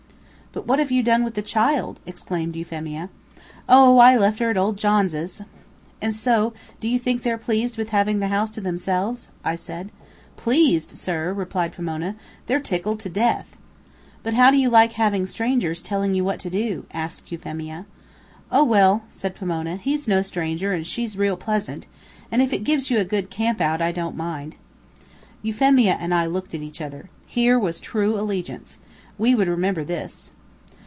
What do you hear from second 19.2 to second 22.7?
Pomona, "he's no stranger, and she's real pleasant, and if it